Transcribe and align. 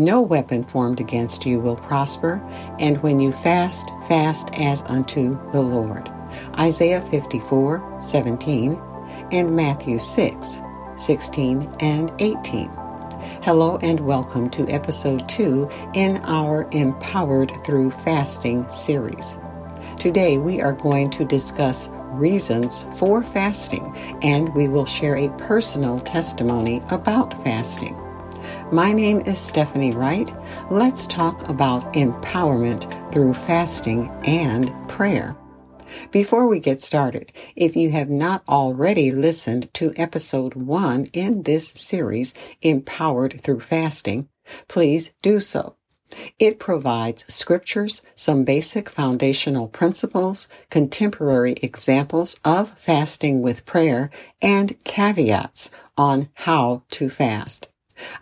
No 0.00 0.22
weapon 0.22 0.64
formed 0.64 0.98
against 0.98 1.44
you 1.44 1.60
will 1.60 1.76
prosper, 1.76 2.40
and 2.78 2.96
when 3.02 3.20
you 3.20 3.32
fast, 3.32 3.90
fast 4.08 4.48
as 4.54 4.82
unto 4.86 5.38
the 5.52 5.60
Lord. 5.60 6.10
Isaiah 6.58 7.02
54 7.02 7.98
17 8.00 8.80
and 9.30 9.54
Matthew 9.54 9.98
6 9.98 10.62
16 10.96 11.70
and 11.80 12.10
18. 12.18 12.70
Hello 13.42 13.76
and 13.82 14.00
welcome 14.00 14.48
to 14.48 14.66
episode 14.68 15.28
2 15.28 15.68
in 15.92 16.16
our 16.24 16.66
Empowered 16.72 17.52
Through 17.66 17.90
Fasting 17.90 18.66
series. 18.70 19.38
Today 19.98 20.38
we 20.38 20.62
are 20.62 20.72
going 20.72 21.10
to 21.10 21.26
discuss 21.26 21.90
reasons 22.12 22.84
for 22.96 23.22
fasting 23.22 23.94
and 24.22 24.48
we 24.54 24.66
will 24.66 24.86
share 24.86 25.18
a 25.18 25.28
personal 25.36 25.98
testimony 25.98 26.80
about 26.90 27.34
fasting. 27.44 27.94
My 28.72 28.92
name 28.92 29.22
is 29.22 29.36
Stephanie 29.36 29.90
Wright. 29.90 30.32
Let's 30.70 31.08
talk 31.08 31.48
about 31.48 31.92
empowerment 31.94 33.12
through 33.12 33.34
fasting 33.34 34.08
and 34.24 34.72
prayer. 34.88 35.36
Before 36.12 36.46
we 36.46 36.60
get 36.60 36.80
started, 36.80 37.32
if 37.56 37.74
you 37.74 37.90
have 37.90 38.08
not 38.08 38.44
already 38.48 39.10
listened 39.10 39.74
to 39.74 39.92
episode 39.96 40.54
one 40.54 41.06
in 41.12 41.42
this 41.42 41.68
series, 41.68 42.32
Empowered 42.62 43.40
Through 43.40 43.58
Fasting, 43.58 44.28
please 44.68 45.10
do 45.20 45.40
so. 45.40 45.74
It 46.38 46.60
provides 46.60 47.24
scriptures, 47.32 48.02
some 48.14 48.44
basic 48.44 48.88
foundational 48.88 49.66
principles, 49.66 50.46
contemporary 50.70 51.54
examples 51.60 52.38
of 52.44 52.78
fasting 52.78 53.42
with 53.42 53.66
prayer, 53.66 54.10
and 54.40 54.78
caveats 54.84 55.72
on 55.98 56.28
how 56.34 56.84
to 56.90 57.08
fast. 57.10 57.66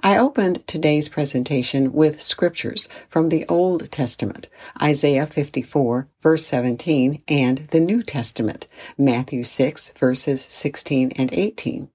I 0.02 0.18
opened 0.18 0.66
today's 0.66 1.08
presentation 1.08 1.92
with 1.92 2.22
scriptures 2.22 2.88
from 3.08 3.28
the 3.28 3.44
Old 3.48 3.90
Testament, 3.90 4.48
Isaiah 4.80 5.26
54 5.26 6.08
verse 6.20 6.46
17, 6.46 7.22
and 7.28 7.58
the 7.58 7.80
New 7.80 8.02
Testament, 8.02 8.66
Matthew 8.96 9.42
6 9.42 9.92
verses 9.92 10.42
16 10.42 11.12
and 11.16 11.32
18. 11.32 11.90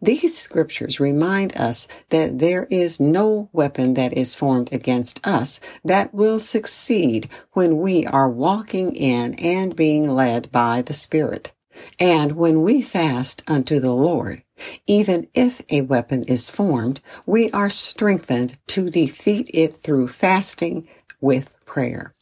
These 0.00 0.38
scriptures 0.38 1.00
remind 1.00 1.56
us 1.56 1.86
that 2.08 2.38
there 2.38 2.66
is 2.70 3.00
no 3.00 3.50
weapon 3.52 3.94
that 3.94 4.12
is 4.12 4.34
formed 4.34 4.72
against 4.72 5.26
us 5.26 5.60
that 5.84 6.14
will 6.14 6.38
succeed 6.38 7.28
when 7.52 7.78
we 7.78 8.06
are 8.06 8.30
walking 8.30 8.94
in 8.94 9.34
and 9.34 9.76
being 9.76 10.08
led 10.08 10.50
by 10.50 10.82
the 10.82 10.94
Spirit. 10.94 11.52
And 11.98 12.36
when 12.36 12.62
we 12.62 12.82
fast 12.82 13.42
unto 13.46 13.80
the 13.80 13.92
Lord, 13.92 14.42
even 14.86 15.28
if 15.34 15.62
a 15.70 15.82
weapon 15.82 16.22
is 16.24 16.50
formed, 16.50 17.00
we 17.26 17.50
are 17.50 17.70
strengthened 17.70 18.58
to 18.68 18.88
defeat 18.88 19.50
it 19.52 19.74
through 19.74 20.08
fasting 20.08 20.88
with 21.20 21.54
prayer. 21.64 22.14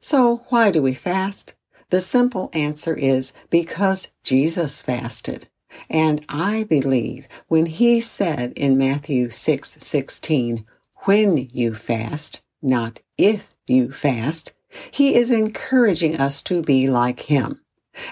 So 0.00 0.44
why 0.48 0.70
do 0.70 0.82
we 0.82 0.94
fast? 0.94 1.54
The 1.90 2.00
simple 2.00 2.50
answer 2.52 2.94
is 2.94 3.32
because 3.50 4.12
Jesus 4.22 4.82
fasted. 4.82 5.48
And 5.88 6.24
I 6.28 6.64
believe 6.64 7.28
when 7.48 7.66
he 7.66 8.00
said 8.00 8.52
in 8.56 8.78
Matthew 8.78 9.30
6, 9.30 9.76
16, 9.80 10.64
when 11.04 11.48
you 11.52 11.74
fast, 11.74 12.42
not 12.62 13.00
if 13.18 13.54
you 13.66 13.90
fast, 13.90 14.52
he 14.90 15.14
is 15.14 15.30
encouraging 15.30 16.16
us 16.16 16.42
to 16.42 16.62
be 16.62 16.88
like 16.88 17.20
him. 17.20 17.60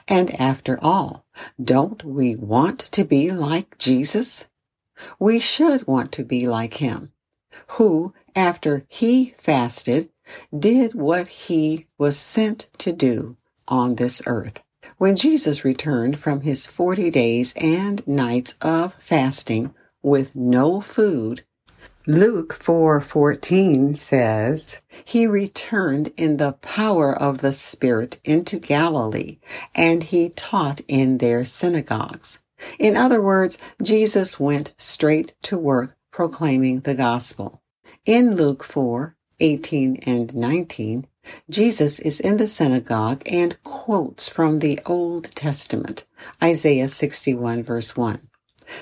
And 0.08 0.38
after 0.40 0.78
all, 0.82 1.24
don't 1.62 2.04
we 2.04 2.36
want 2.36 2.78
to 2.78 3.04
be 3.04 3.30
like 3.30 3.78
Jesus? 3.78 4.46
We 5.18 5.38
should 5.38 5.86
want 5.86 6.12
to 6.12 6.24
be 6.24 6.46
like 6.46 6.74
him, 6.74 7.12
who, 7.72 8.14
after 8.36 8.84
he 8.88 9.34
fasted, 9.36 10.10
did 10.56 10.94
what 10.94 11.28
he 11.28 11.86
was 11.98 12.18
sent 12.18 12.68
to 12.78 12.92
do 12.92 13.36
on 13.66 13.96
this 13.96 14.22
earth. 14.26 14.62
When 14.98 15.16
Jesus 15.16 15.64
returned 15.64 16.18
from 16.18 16.42
his 16.42 16.66
40 16.66 17.10
days 17.10 17.54
and 17.56 18.06
nights 18.06 18.54
of 18.60 18.94
fasting 18.94 19.74
with 20.02 20.36
no 20.36 20.80
food, 20.80 21.44
Luke 22.08 22.52
4:14 22.52 23.94
says, 23.94 24.80
"He 25.04 25.24
returned 25.24 26.12
in 26.16 26.36
the 26.36 26.54
power 26.54 27.14
of 27.14 27.38
the 27.38 27.52
Spirit 27.52 28.18
into 28.24 28.58
Galilee, 28.58 29.38
and 29.72 30.02
he 30.02 30.28
taught 30.28 30.80
in 30.88 31.18
their 31.18 31.44
synagogues." 31.44 32.40
In 32.76 32.96
other 32.96 33.22
words, 33.22 33.56
Jesus 33.80 34.40
went 34.40 34.72
straight 34.76 35.34
to 35.42 35.56
work 35.56 35.96
proclaiming 36.10 36.80
the 36.80 36.96
gospel. 36.96 37.62
In 38.04 38.34
Luke 38.34 38.64
4:18 38.64 40.00
and 40.04 40.34
19, 40.34 41.06
Jesus 41.48 42.00
is 42.00 42.18
in 42.18 42.36
the 42.36 42.48
synagogue 42.48 43.22
and 43.26 43.62
quotes 43.62 44.28
from 44.28 44.58
the 44.58 44.80
Old 44.86 45.30
Testament, 45.36 46.04
Isaiah 46.42 46.88
61 46.88 47.62
verse 47.62 47.96
1. 47.96 48.22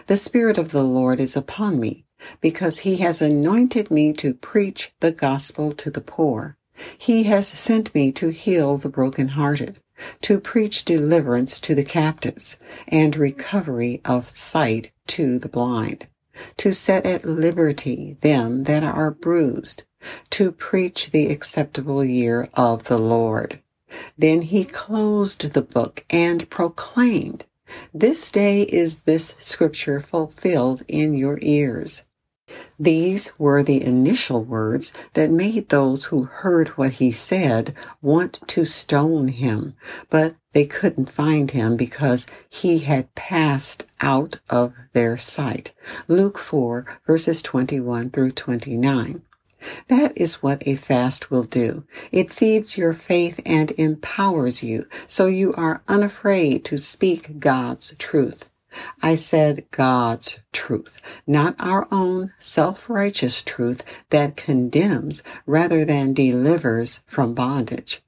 The 0.07 0.17
Spirit 0.17 0.57
of 0.57 0.71
the 0.71 0.85
Lord 0.85 1.21
is 1.21 1.37
upon 1.37 1.79
me 1.79 2.07
because 2.41 2.81
he 2.81 2.97
has 2.99 3.23
anointed 3.23 3.91
me 3.91 4.13
to 4.15 4.35
preach 4.35 4.93
the 5.01 5.13
gospel 5.13 5.73
to 5.73 5.91
the 5.91 6.01
poor. 6.01 6.57
He 6.97 7.25
has 7.25 7.47
sent 7.47 7.95
me 7.95 8.11
to 8.13 8.31
heal 8.31 8.79
the 8.79 8.89
brokenhearted, 8.89 9.79
to 10.23 10.41
preach 10.41 10.85
deliverance 10.85 11.61
to 11.61 11.75
the 11.75 11.85
captives, 11.85 12.59
and 12.89 13.17
recovery 13.17 14.01
of 14.05 14.31
sight 14.31 14.93
to 15.09 15.39
the 15.39 15.49
blind, 15.49 16.09
to 16.57 16.73
set 16.73 17.05
at 17.05 17.25
liberty 17.25 18.17
them 18.23 18.65
that 18.65 18.83
are 18.83 19.11
bruised, 19.11 19.83
to 20.31 20.53
preach 20.53 21.11
the 21.11 21.31
acceptable 21.31 22.03
year 22.05 22.49
of 22.55 22.85
the 22.85 22.99
Lord. 22.99 23.61
Then 24.17 24.43
he 24.43 24.65
closed 24.65 25.53
the 25.53 25.63
book 25.63 26.05
and 26.09 26.49
proclaimed, 26.49 27.45
This 27.93 28.31
day 28.31 28.63
is 28.63 29.01
this 29.01 29.35
scripture 29.39 30.01
fulfilled 30.01 30.83
in 30.89 31.15
your 31.15 31.39
ears. 31.43 32.07
These 32.79 33.33
were 33.39 33.63
the 33.63 33.83
initial 33.85 34.43
words 34.43 34.93
that 35.15 35.31
made 35.31 35.69
those 35.69 36.07
who 36.07 36.25
heard 36.25 36.69
what 36.71 36.95
he 36.95 37.11
said 37.11 37.75
want 38.03 38.41
to 38.49 38.65
stone 38.65 39.29
him, 39.29 39.75
but 40.09 40.35
they 40.53 40.67
couldn't 40.67 41.11
find 41.11 41.51
him 41.53 41.77
because 41.77 42.27
he 42.49 42.81
had 42.81 43.15
passed 43.15 43.87
out 44.01 44.41
of 44.49 44.75
their 44.93 45.17
sight. 45.17 45.73
Luke 46.09 46.39
4 46.39 46.85
verses 47.07 47.43
21 47.43 48.11
through 48.11 48.33
29. 48.33 49.23
That 49.89 50.13
is 50.17 50.43
what 50.43 50.67
a 50.67 50.75
fast 50.75 51.31
will 51.31 51.45
do. 51.45 51.85
It 52.11 52.33
feeds 52.33 52.79
your 52.79 52.95
faith 52.95 53.41
and 53.45 53.71
empowers 53.73 54.63
you 54.63 54.87
so 55.07 55.27
you 55.27 55.53
are 55.55 55.83
unafraid 55.87 56.65
to 56.67 56.79
speak 56.79 57.39
God's 57.39 57.95
truth. 57.99 58.51
I 59.03 59.15
said 59.15 59.71
God's 59.71 60.41
truth, 60.53 61.01
not 61.27 61.57
our 61.59 61.89
own 61.91 62.33
self-righteous 62.39 63.43
truth 63.43 63.83
that 64.11 64.37
condemns 64.37 65.23
rather 65.47 65.85
than 65.85 66.15
delivers 66.15 67.01
from 67.07 67.35
bondage. 67.35 68.03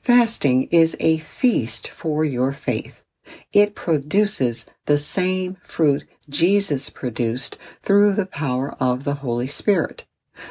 Fasting 0.00 0.64
is 0.70 0.96
a 1.00 1.18
feast 1.18 1.88
for 1.88 2.24
your 2.24 2.52
faith. 2.52 3.04
It 3.52 3.74
produces 3.74 4.66
the 4.86 4.98
same 4.98 5.56
fruit 5.62 6.04
Jesus 6.28 6.90
produced 6.90 7.56
through 7.82 8.14
the 8.14 8.26
power 8.26 8.74
of 8.80 9.04
the 9.04 9.14
Holy 9.14 9.46
Spirit. 9.46 10.04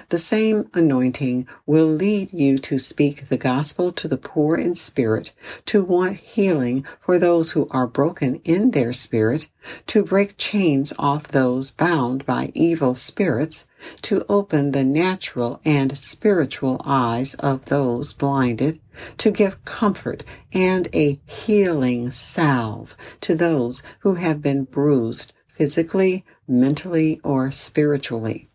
The 0.10 0.18
same 0.18 0.70
anointing 0.74 1.48
will 1.66 1.88
lead 1.88 2.34
you 2.34 2.60
to 2.60 2.78
speak 2.78 3.30
the 3.30 3.38
gospel 3.38 3.92
to 3.94 4.08
the 4.08 4.18
poor 4.18 4.56
in 4.56 4.76
spirit, 4.76 5.32
to 5.66 5.84
want 5.84 6.18
healing 6.18 6.86
for 7.00 7.18
those 7.18 7.52
who 7.52 7.68
are 7.72 7.88
broken 7.88 8.42
in 8.44 8.72
their 8.72 8.94
spirit, 8.94 9.48
to 9.88 10.04
break 10.04 10.38
chains 10.38 10.94
off 11.00 11.30
those 11.30 11.72
bound 11.72 12.26
by 12.26 12.52
evil 12.54 12.94
spirits, 12.94 13.66
to 14.04 14.24
open 14.30 14.72
the 14.72 14.84
natural 14.84 15.60
and 15.66 15.98
spiritual 15.98 16.80
eyes 16.86 17.34
of 17.36 17.66
those 17.66 18.14
blinded, 18.14 18.80
to 19.18 19.32
give 19.32 19.66
comfort 19.66 20.24
and 20.54 20.90
a 20.94 21.20
healing 21.26 22.12
salve 22.12 22.96
to 23.22 23.34
those 23.34 23.82
who 24.00 24.16
have 24.16 24.42
been 24.42 24.66
bruised 24.66 25.34
physically, 25.48 26.24
mentally, 26.48 27.20
or 27.24 27.50
spiritually. 27.50 28.46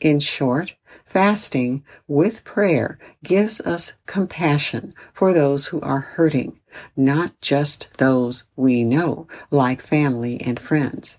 In 0.00 0.20
short, 0.20 0.76
fasting 1.04 1.84
with 2.08 2.44
prayer 2.44 2.98
gives 3.22 3.60
us 3.60 3.94
compassion 4.06 4.94
for 5.12 5.32
those 5.32 5.66
who 5.66 5.80
are 5.80 6.00
hurting, 6.00 6.60
not 6.96 7.40
just 7.40 7.98
those 7.98 8.44
we 8.56 8.84
know, 8.84 9.26
like 9.50 9.80
family 9.80 10.40
and 10.40 10.58
friends. 10.58 11.18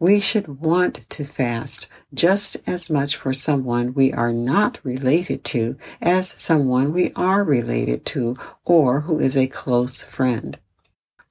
We 0.00 0.20
should 0.20 0.60
want 0.60 1.08
to 1.10 1.24
fast 1.24 1.86
just 2.12 2.56
as 2.66 2.90
much 2.90 3.16
for 3.16 3.32
someone 3.32 3.94
we 3.94 4.12
are 4.12 4.32
not 4.32 4.80
related 4.82 5.44
to 5.44 5.76
as 6.00 6.28
someone 6.28 6.92
we 6.92 7.12
are 7.14 7.44
related 7.44 8.04
to 8.06 8.36
or 8.64 9.02
who 9.02 9.20
is 9.20 9.36
a 9.36 9.46
close 9.46 10.02
friend. 10.02 10.58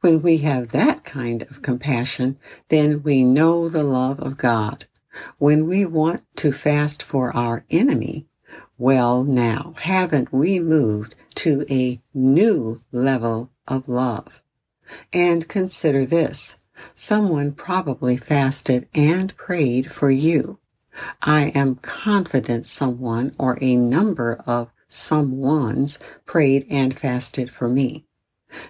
When 0.01 0.21
we 0.21 0.37
have 0.39 0.69
that 0.69 1.03
kind 1.03 1.41
of 1.43 1.61
compassion, 1.61 2.37
then 2.69 3.03
we 3.03 3.23
know 3.23 3.67
the 3.67 3.83
love 3.83 4.19
of 4.19 4.37
God 4.37 4.85
When 5.37 5.67
we 5.67 5.85
want 5.85 6.23
to 6.37 6.51
fast 6.51 7.03
for 7.03 7.35
our 7.35 7.65
enemy, 7.69 8.27
well, 8.77 9.23
now, 9.23 9.73
haven't 9.79 10.31
we 10.31 10.59
moved 10.59 11.15
to 11.35 11.65
a 11.69 12.01
new 12.13 12.81
level 12.91 13.51
of 13.67 13.87
love? 13.87 14.41
And 15.11 15.47
consider 15.47 16.05
this. 16.05 16.57
Someone 16.95 17.53
probably 17.53 18.17
fasted 18.17 18.87
and 18.93 19.35
prayed 19.35 19.91
for 19.91 20.11
you. 20.11 20.59
I 21.21 21.47
am 21.55 21.75
confident 21.75 22.65
someone 22.65 23.33
or 23.37 23.57
a 23.61 23.75
number 23.75 24.41
of 24.45 24.71
someones 24.89 25.99
prayed 26.25 26.65
and 26.69 26.97
fasted 26.97 27.49
for 27.49 27.69
me. 27.69 28.06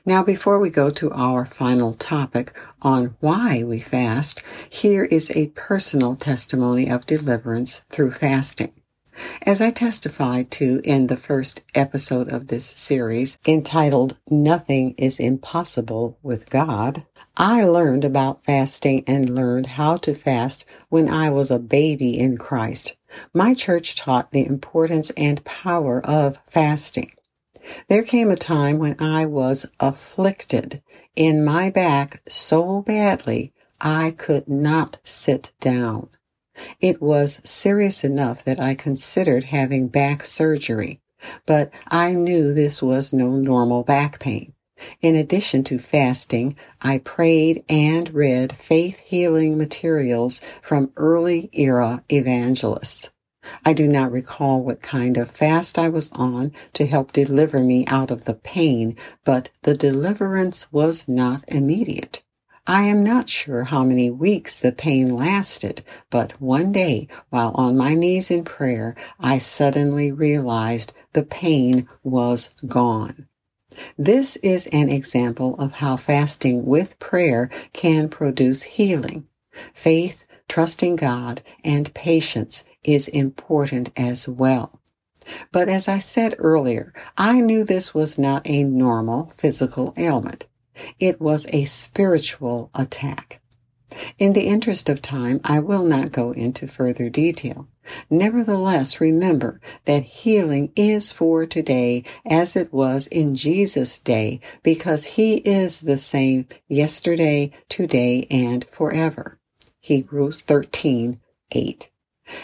Now, 0.06 0.24
before 0.24 0.60
we 0.60 0.70
go 0.70 0.90
to 0.90 1.12
our 1.12 1.46
final 1.46 1.94
topic 1.94 2.52
on 2.82 3.16
why 3.20 3.64
we 3.64 3.80
fast, 3.80 4.42
here 4.70 5.04
is 5.04 5.32
a 5.32 5.48
personal 5.48 6.16
testimony 6.16 6.90
of 6.90 7.06
deliverance 7.06 7.82
through 7.90 8.12
fasting. 8.12 8.72
As 9.46 9.62
I 9.62 9.72
testified 9.72 10.52
to 10.52 10.80
in 10.84 11.08
the 11.08 11.18
first 11.18 11.64
episode 11.74 12.32
of 12.32 12.48
this 12.48 12.66
series, 12.66 13.40
entitled 13.48 14.18
Nothing 14.30 14.94
is 14.98 15.20
Impossible 15.20 16.20
with 16.22 16.50
God, 16.50 17.06
I 17.36 17.64
learned 17.64 18.04
about 18.04 18.46
fasting 18.46 19.04
and 19.08 19.34
learned 19.34 19.68
how 19.68 19.98
to 19.98 20.14
fast 20.14 20.66
when 20.90 21.10
I 21.10 21.30
was 21.30 21.52
a 21.52 21.60
baby 21.60 22.18
in 22.18 22.38
Christ. 22.38 22.96
My 23.34 23.54
church 23.54 23.96
taught 23.96 24.32
the 24.32 24.46
importance 24.46 25.10
and 25.18 25.44
power 25.44 26.00
of 26.06 26.40
fasting. 26.48 27.12
There 27.90 28.04
came 28.04 28.30
a 28.30 28.36
time 28.36 28.78
when 28.78 28.96
I 29.00 29.26
was 29.26 29.66
afflicted 29.80 30.82
in 31.16 31.44
my 31.44 31.70
back 31.70 32.22
so 32.28 32.82
badly 32.82 33.54
I 33.82 34.12
could 34.12 34.48
not 34.48 34.98
sit 35.04 35.52
down. 35.60 36.10
It 36.80 37.02
was 37.02 37.42
serious 37.44 38.04
enough 38.04 38.44
that 38.46 38.60
I 38.60 38.74
considered 38.74 39.46
having 39.46 39.88
back 39.88 40.26
surgery, 40.26 41.02
but 41.46 41.72
I 41.88 42.14
knew 42.14 42.54
this 42.54 42.82
was 42.82 43.14
no 43.14 43.32
normal 43.32 43.84
back 43.84 44.20
pain. 44.20 44.54
In 45.02 45.16
addition 45.16 45.64
to 45.66 45.80
fasting, 45.80 46.56
I 46.82 47.00
prayed 47.00 47.64
and 47.68 48.14
read 48.14 48.56
faith 48.56 49.00
healing 49.00 49.58
materials 49.58 50.40
from 50.62 50.92
early 50.96 51.50
era 51.54 52.04
evangelists. 52.12 53.10
I 53.66 53.74
do 53.74 53.88
not 53.88 54.12
recall 54.12 54.64
what 54.64 54.82
kind 54.82 55.18
of 55.18 55.32
fast 55.32 55.78
I 55.78 55.90
was 55.90 56.12
on 56.14 56.52
to 56.74 56.86
help 56.86 57.12
deliver 57.12 57.60
me 57.60 57.86
out 57.88 58.12
of 58.12 58.26
the 58.26 58.36
pain, 58.36 58.96
but 59.24 59.50
the 59.64 59.76
deliverance 59.76 60.72
was 60.72 61.08
not 61.08 61.44
immediate. 61.48 62.24
I 62.70 62.84
am 62.84 63.02
not 63.02 63.30
sure 63.30 63.64
how 63.64 63.86
many 63.86 64.10
weeks 64.10 64.60
the 64.60 64.74
pain 64.74 65.16
lasted, 65.16 65.86
but 66.10 66.34
one 66.42 66.74
day, 66.74 67.08
while 67.30 67.52
on 67.56 67.78
my 67.78 67.96
knees 67.96 68.30
in 68.30 68.44
prayer, 68.44 68.94
I 69.22 69.38
suddenly 69.38 70.12
realized 70.12 70.92
the 71.14 71.24
pain 71.24 71.88
was 72.04 72.54
gone. 72.68 73.30
This 73.98 74.36
is 74.38 74.68
an 74.74 74.90
example 74.90 75.56
of 75.60 75.74
how 75.74 75.96
fasting 75.96 76.66
with 76.66 77.00
prayer 77.00 77.50
can 77.72 78.10
produce 78.10 78.64
healing. 78.64 79.28
Faith, 79.74 80.26
trusting 80.48 80.96
God, 80.96 81.42
and 81.64 81.94
patience 81.94 82.64
is 82.84 83.08
important 83.08 83.92
as 83.98 84.28
well. 84.28 84.80
But 85.52 85.68
as 85.70 85.88
I 85.88 86.00
said 86.00 86.36
earlier, 86.38 86.94
I 87.18 87.42
knew 87.42 87.64
this 87.64 87.94
was 87.94 88.18
not 88.18 88.48
a 88.48 88.64
normal 88.64 89.26
physical 89.36 89.94
ailment. 89.98 90.48
It 91.00 91.20
was 91.20 91.48
a 91.52 91.64
spiritual 91.66 92.70
attack. 92.74 93.42
In 94.20 94.34
the 94.34 94.48
interest 94.48 94.90
of 94.90 95.02
time, 95.02 95.40
I 95.44 95.60
will 95.60 95.84
not 95.84 96.12
go 96.12 96.32
into 96.32 96.68
further 96.68 97.10
detail. 97.10 97.68
Nevertheless, 98.10 99.00
remember 99.00 99.62
that 99.86 100.04
healing 100.04 100.72
is 100.76 101.12
for 101.12 101.46
today 101.46 102.04
as 102.26 102.56
it 102.56 102.74
was 102.74 103.08
in 103.08 103.36
Jesus' 103.36 104.00
day 104.00 104.42
because 104.62 105.06
he 105.06 105.36
is 105.38 105.82
the 105.82 105.98
same 105.98 106.48
yesterday, 106.68 107.52
today, 107.70 108.28
and 108.30 108.66
forever. 108.70 109.40
Hebrews 109.88 110.42
13, 110.42 111.22
8. 111.54 111.90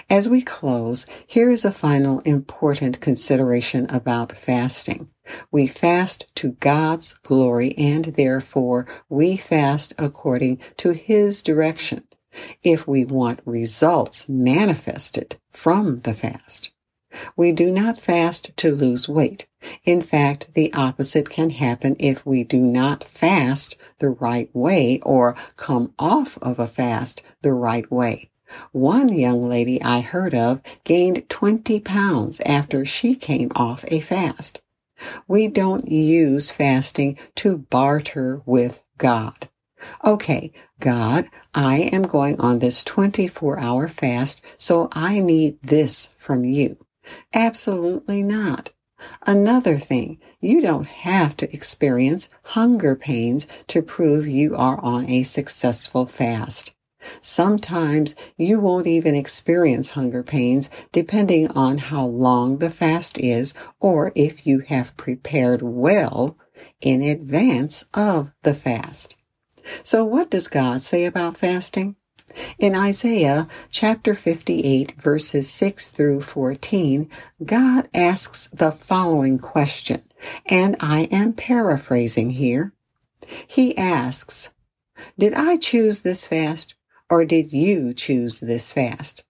As 0.10 0.30
we 0.30 0.42
close, 0.42 1.06
here 1.28 1.52
is 1.52 1.66
a 1.66 1.74
final 1.74 2.22
important 2.22 3.02
consideration 3.02 3.86
about 3.90 4.32
fasting. 4.32 5.10
We 5.52 5.68
fast 5.68 6.26
to 6.36 6.54
God's 6.54 7.16
glory 7.16 7.78
and 7.78 8.06
therefore 8.06 8.88
we 9.10 9.36
fast 9.36 9.92
according 9.98 10.62
to 10.78 10.92
His 10.92 11.44
direction 11.44 12.08
if 12.64 12.88
we 12.88 13.04
want 13.04 13.42
results 13.44 14.30
manifested 14.30 15.36
from 15.52 15.98
the 15.98 16.14
fast. 16.14 16.72
We 17.36 17.52
do 17.52 17.72
not 17.72 18.00
fast 18.00 18.56
to 18.56 18.72
lose 18.72 19.10
weight. 19.10 19.48
In 19.84 20.02
fact, 20.02 20.48
the 20.54 20.74
opposite 20.74 21.30
can 21.30 21.52
happen 21.52 21.96
if 22.00 22.26
we 22.26 22.44
do 22.44 22.60
not 22.60 23.04
fast 23.04 23.76
the 24.00 24.10
right 24.10 24.50
way 24.54 25.00
or 25.04 25.36
come 25.56 25.94
off 25.98 26.38
of 26.42 26.60
a 26.60 26.68
fast 26.68 27.22
the 27.42 27.54
right 27.54 27.90
way. 27.92 28.30
One 28.72 29.10
young 29.10 29.42
lady 29.42 29.82
I 29.82 30.02
heard 30.02 30.34
of 30.34 30.62
gained 30.84 31.28
20 31.30 31.80
pounds 31.80 32.42
after 32.46 32.86
she 32.86 33.16
came 33.16 33.52
off 33.56 33.86
a 33.88 34.00
fast. 34.00 34.62
We 35.28 35.48
don't 35.48 35.90
use 35.90 36.52
fasting 36.52 37.18
to 37.36 37.58
barter 37.58 38.42
with 38.46 38.84
God. 38.98 39.50
Okay, 40.06 40.54
God, 40.80 41.26
I 41.54 41.90
am 41.92 42.04
going 42.04 42.40
on 42.40 42.60
this 42.60 42.84
24 42.84 43.60
hour 43.60 43.88
fast, 43.88 44.42
so 44.58 44.88
I 44.94 45.20
need 45.20 45.62
this 45.62 46.10
from 46.18 46.46
you. 46.46 46.78
Absolutely 47.34 48.24
not. 48.24 48.70
Another 49.26 49.78
thing, 49.78 50.20
you 50.40 50.62
don't 50.62 50.88
have 50.88 51.36
to 51.38 51.54
experience 51.54 52.30
hunger 52.44 52.96
pains 52.96 53.48
to 53.68 53.82
prove 53.82 54.28
you 54.28 54.56
are 54.56 54.80
on 54.82 55.10
a 55.10 55.24
successful 55.24 56.06
fast. 56.06 56.74
Sometimes 57.22 58.16
you 58.38 58.60
won't 58.60 58.88
even 58.88 59.16
experience 59.16 59.92
hunger 59.92 60.24
pains 60.24 60.70
depending 60.92 61.50
on 61.50 61.78
how 61.78 62.06
long 62.06 62.60
the 62.60 62.70
fast 62.70 63.20
is 63.20 63.54
or 63.80 64.12
if 64.16 64.48
you 64.48 64.60
have 64.60 64.96
prepared 64.96 65.62
well 65.62 66.38
in 66.80 67.02
advance 67.02 67.86
of 67.94 68.32
the 68.44 68.54
fast. 68.54 69.16
So 69.84 70.04
what 70.04 70.30
does 70.30 70.48
God 70.48 70.82
say 70.82 71.06
about 71.06 71.38
fasting? 71.38 71.96
In 72.58 72.76
Isaiah 72.76 73.48
chapter 73.70 74.14
58 74.14 75.00
verses 75.00 75.50
6 75.50 75.92
through 75.92 76.22
14, 76.22 77.10
God 77.44 77.88
asks 77.94 78.48
the 78.48 78.72
following 78.72 79.40
question, 79.40 80.02
and 80.48 80.76
I 80.80 81.04
am 81.12 81.34
paraphrasing 81.34 82.32
here. 82.32 82.74
He 83.48 83.78
asks, 83.78 84.50
Did 85.18 85.34
I 85.34 85.58
choose 85.58 86.02
this 86.02 86.28
fast 86.28 86.76
or 87.10 87.26
did 87.26 87.54
you 87.54 87.94
choose 87.94 88.40
this 88.40 88.74
fast? 88.74 89.24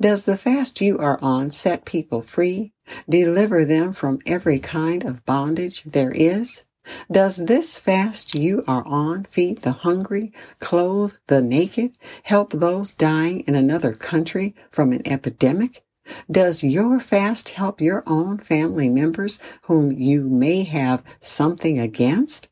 Does 0.00 0.24
the 0.24 0.36
fast 0.36 0.80
you 0.80 0.98
are 0.98 1.18
on 1.22 1.50
set 1.50 1.84
people 1.84 2.22
free, 2.22 2.72
deliver 3.08 3.64
them 3.64 3.92
from 3.92 4.18
every 4.26 4.58
kind 4.58 5.04
of 5.04 5.24
bondage 5.24 5.84
there 5.84 6.10
is? 6.10 6.64
Does 7.10 7.36
this 7.36 7.78
fast 7.78 8.34
you 8.34 8.64
are 8.66 8.86
on 8.86 9.24
feed 9.24 9.62
the 9.62 9.72
hungry, 9.72 10.32
clothe 10.60 11.14
the 11.26 11.42
naked, 11.42 11.92
help 12.24 12.52
those 12.52 12.94
dying 12.94 13.40
in 13.40 13.54
another 13.54 13.92
country 13.92 14.54
from 14.70 14.92
an 14.92 15.06
epidemic? 15.06 15.84
Does 16.30 16.64
your 16.64 17.00
fast 17.00 17.50
help 17.50 17.80
your 17.80 18.02
own 18.06 18.38
family 18.38 18.88
members 18.88 19.38
whom 19.62 19.92
you 19.92 20.28
may 20.28 20.64
have 20.64 21.02
something 21.20 21.78
against? 21.78 22.48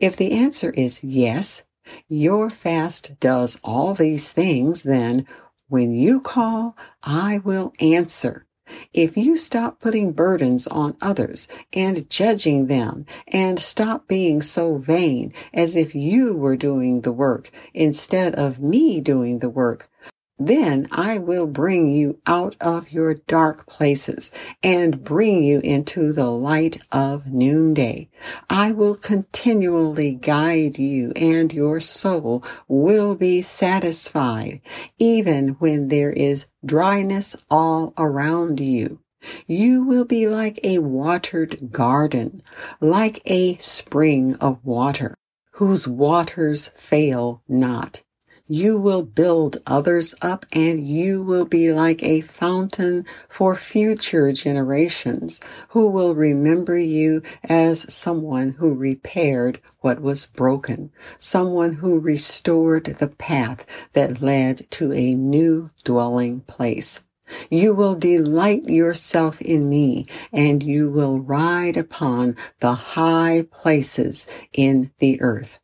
If 0.00 0.16
the 0.16 0.32
answer 0.32 0.70
is 0.70 1.04
yes, 1.04 1.64
your 2.08 2.50
fast 2.50 3.18
does 3.20 3.60
all 3.62 3.94
these 3.94 4.32
things, 4.32 4.82
then 4.82 5.26
when 5.68 5.92
you 5.92 6.20
call, 6.20 6.76
I 7.02 7.38
will 7.44 7.72
answer. 7.80 8.45
If 8.92 9.16
you 9.16 9.36
stop 9.36 9.80
putting 9.80 10.12
burdens 10.12 10.66
on 10.66 10.96
others 11.02 11.48
and 11.72 12.08
judging 12.08 12.66
them 12.66 13.06
and 13.28 13.58
stop 13.58 14.08
being 14.08 14.42
so 14.42 14.78
vain 14.78 15.32
as 15.52 15.76
if 15.76 15.94
you 15.94 16.34
were 16.34 16.56
doing 16.56 17.02
the 17.02 17.12
work 17.12 17.50
instead 17.74 18.34
of 18.34 18.58
me 18.58 19.00
doing 19.00 19.40
the 19.40 19.50
work, 19.50 19.90
then 20.38 20.86
I 20.92 21.18
will 21.18 21.46
bring 21.46 21.88
you 21.88 22.20
out 22.26 22.56
of 22.60 22.92
your 22.92 23.14
dark 23.14 23.66
places 23.66 24.30
and 24.62 25.02
bring 25.02 25.42
you 25.42 25.60
into 25.60 26.12
the 26.12 26.30
light 26.30 26.78
of 26.92 27.32
noonday. 27.32 28.10
I 28.50 28.72
will 28.72 28.94
continually 28.94 30.14
guide 30.14 30.78
you 30.78 31.12
and 31.16 31.52
your 31.52 31.80
soul 31.80 32.44
will 32.68 33.14
be 33.14 33.40
satisfied 33.40 34.60
even 34.98 35.56
when 35.58 35.88
there 35.88 36.10
is 36.10 36.46
dryness 36.64 37.34
all 37.50 37.94
around 37.96 38.60
you. 38.60 39.00
You 39.46 39.84
will 39.84 40.04
be 40.04 40.28
like 40.28 40.60
a 40.62 40.78
watered 40.78 41.72
garden, 41.72 42.42
like 42.80 43.20
a 43.24 43.56
spring 43.56 44.36
of 44.36 44.64
water, 44.64 45.16
whose 45.52 45.88
waters 45.88 46.68
fail 46.68 47.42
not. 47.48 48.02
You 48.48 48.78
will 48.78 49.02
build 49.02 49.56
others 49.66 50.14
up 50.22 50.46
and 50.52 50.86
you 50.86 51.20
will 51.20 51.46
be 51.46 51.72
like 51.72 52.00
a 52.04 52.20
fountain 52.20 53.04
for 53.28 53.56
future 53.56 54.30
generations 54.30 55.40
who 55.70 55.90
will 55.90 56.14
remember 56.14 56.78
you 56.78 57.22
as 57.42 57.92
someone 57.92 58.50
who 58.58 58.72
repaired 58.72 59.60
what 59.80 60.00
was 60.00 60.26
broken, 60.26 60.92
someone 61.18 61.74
who 61.74 61.98
restored 61.98 62.84
the 62.84 63.08
path 63.08 63.66
that 63.94 64.22
led 64.22 64.70
to 64.70 64.92
a 64.92 65.14
new 65.14 65.70
dwelling 65.82 66.42
place. 66.42 67.02
You 67.50 67.74
will 67.74 67.96
delight 67.96 68.66
yourself 68.66 69.42
in 69.42 69.68
me 69.68 70.04
and 70.32 70.62
you 70.62 70.88
will 70.88 71.18
ride 71.18 71.76
upon 71.76 72.36
the 72.60 72.74
high 72.74 73.44
places 73.50 74.28
in 74.52 74.92
the 74.98 75.20
earth. 75.20 75.58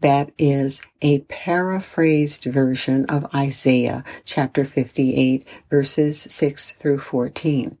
That 0.00 0.32
is 0.38 0.80
a 1.02 1.20
paraphrased 1.20 2.44
version 2.44 3.04
of 3.06 3.32
Isaiah 3.34 4.04
chapter 4.24 4.64
58 4.64 5.46
verses 5.70 6.20
6 6.22 6.72
through 6.72 6.98
14. 6.98 7.78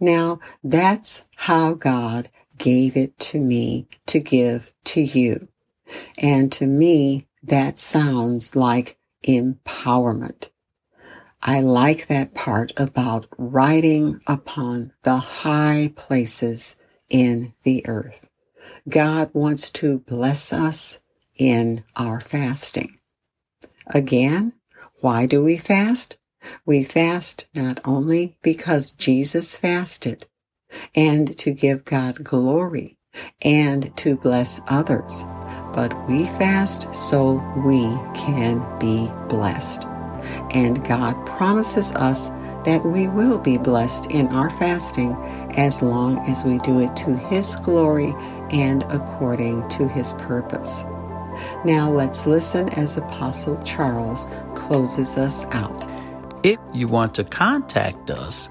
Now 0.00 0.38
that's 0.62 1.26
how 1.36 1.74
God 1.74 2.28
gave 2.58 2.96
it 2.96 3.18
to 3.18 3.40
me 3.40 3.88
to 4.06 4.20
give 4.20 4.72
to 4.84 5.00
you. 5.00 5.48
And 6.18 6.50
to 6.52 6.66
me, 6.66 7.26
that 7.42 7.78
sounds 7.78 8.56
like 8.56 8.98
empowerment. 9.26 10.50
I 11.42 11.60
like 11.60 12.06
that 12.06 12.34
part 12.34 12.72
about 12.78 13.26
riding 13.36 14.20
upon 14.26 14.92
the 15.02 15.18
high 15.18 15.92
places 15.94 16.76
in 17.10 17.52
the 17.64 17.86
earth. 17.86 18.28
God 18.88 19.30
wants 19.34 19.70
to 19.72 19.98
bless 19.98 20.52
us 20.52 21.00
in 21.36 21.84
our 21.96 22.20
fasting. 22.20 22.98
Again, 23.92 24.52
why 25.00 25.26
do 25.26 25.42
we 25.44 25.56
fast? 25.56 26.16
We 26.66 26.82
fast 26.82 27.46
not 27.54 27.80
only 27.84 28.36
because 28.42 28.92
Jesus 28.92 29.56
fasted 29.56 30.26
and 30.94 31.36
to 31.38 31.52
give 31.52 31.84
God 31.84 32.24
glory 32.24 32.96
and 33.44 33.96
to 33.98 34.16
bless 34.16 34.60
others, 34.68 35.24
but 35.72 35.94
we 36.08 36.24
fast 36.24 36.92
so 36.94 37.34
we 37.64 37.82
can 38.14 38.60
be 38.78 39.10
blessed. 39.28 39.84
And 40.54 40.84
God 40.84 41.26
promises 41.26 41.92
us 41.92 42.30
that 42.64 42.84
we 42.84 43.08
will 43.08 43.38
be 43.38 43.58
blessed 43.58 44.10
in 44.10 44.28
our 44.28 44.50
fasting 44.50 45.14
as 45.56 45.82
long 45.82 46.18
as 46.28 46.44
we 46.44 46.58
do 46.58 46.80
it 46.80 46.96
to 46.96 47.16
His 47.16 47.56
glory 47.56 48.14
and 48.50 48.84
according 48.84 49.68
to 49.68 49.86
His 49.86 50.14
purpose. 50.14 50.84
Now 51.64 51.90
let's 51.90 52.26
listen 52.26 52.68
as 52.70 52.96
Apostle 52.96 53.62
Charles 53.62 54.26
closes 54.54 55.16
us 55.16 55.44
out. 55.46 55.88
If 56.42 56.58
you 56.72 56.88
want 56.88 57.14
to 57.14 57.24
contact 57.24 58.10
us 58.10 58.50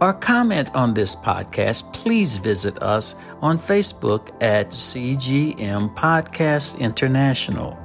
or 0.00 0.12
comment 0.12 0.68
on 0.74 0.94
this 0.94 1.14
podcast, 1.14 1.92
please 1.92 2.36
visit 2.36 2.82
us 2.82 3.14
on 3.40 3.58
Facebook 3.58 4.30
at 4.42 4.70
CGM 4.70 5.94
Podcast 5.94 6.78
International. 6.80 7.78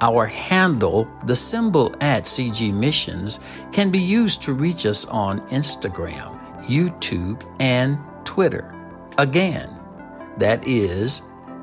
Our 0.00 0.26
handle, 0.26 1.08
the 1.24 1.34
symbol 1.34 1.94
at 2.00 2.24
CG 2.24 2.72
Missions, 2.72 3.40
can 3.72 3.90
be 3.90 3.98
used 3.98 4.42
to 4.42 4.52
reach 4.52 4.86
us 4.86 5.04
on 5.06 5.40
Instagram, 5.48 6.38
YouTube, 6.66 7.42
and 7.58 7.98
Twitter. 8.24 8.74
Again, 9.18 9.70
that 10.38 10.66
is 10.66 11.22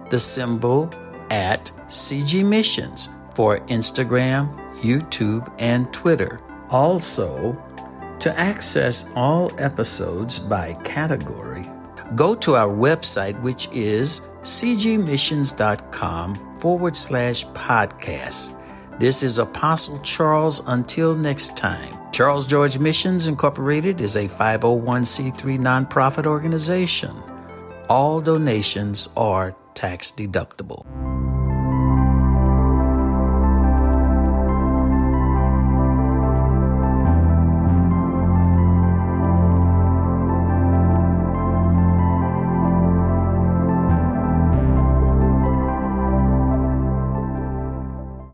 the 0.10 0.20
symbol 0.20 0.90
at 1.32 1.72
CG 1.88 2.46
Missions 2.46 3.10
for 3.34 3.62
Instagram, 3.62 4.56
YouTube, 4.82 5.52
and 5.58 5.92
Twitter. 5.92 6.40
Also, 6.70 7.58
to 8.20 8.40
access 8.40 9.10
all 9.16 9.52
episodes 9.60 10.38
by 10.38 10.74
category, 10.84 11.68
go 12.16 12.36
to 12.36 12.56
our 12.56 12.70
website, 12.70 13.42
which 13.42 13.68
is 13.72 14.22
cgmissions.com 14.44 16.60
forward 16.60 16.96
slash 16.96 17.48
podcast. 17.48 18.56
This 19.00 19.24
is 19.24 19.40
Apostle 19.40 19.98
Charles. 20.02 20.62
Until 20.68 21.16
next 21.16 21.58
time, 21.58 21.98
Charles 22.12 22.46
George 22.46 22.78
Missions 22.78 23.26
Incorporated 23.28 24.02
is 24.02 24.16
a 24.16 24.28
501c3 24.28 25.58
nonprofit 25.58 26.28
organization. 26.28 27.16
All 27.90 28.22
donations 28.22 29.10
are 29.18 29.56
tax 29.74 30.12
deductible. 30.12 30.86